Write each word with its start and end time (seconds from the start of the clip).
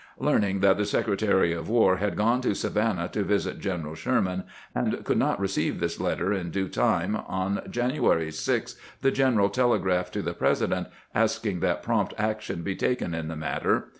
Learning 0.17 0.61
that 0.61 0.79
the 0.79 0.85
Secretary 0.87 1.53
of 1.53 1.69
War 1.69 1.97
had 1.97 2.15
gone 2.15 2.41
to 2.41 2.55
Savannah 2.55 3.07
to 3.09 3.21
visit 3.23 3.59
General 3.59 3.93
Sherman, 3.93 4.45
and 4.73 5.03
could 5.03 5.19
not 5.19 5.39
receive 5.39 5.79
this 5.79 5.99
letter 5.99 6.33
in 6.33 6.49
due 6.49 6.67
time, 6.69 7.15
on 7.27 7.61
January 7.69 8.31
6 8.31 8.75
the 9.03 9.11
general 9.11 9.51
telegraphed 9.51 10.13
to 10.13 10.23
the 10.23 10.33
President, 10.33 10.87
asking 11.13 11.59
that 11.59 11.83
prompt 11.83 12.15
action 12.17 12.63
be 12.63 12.75
taken 12.75 13.13
in 13.13 13.27
the 13.27 13.35
matter. 13.35 13.89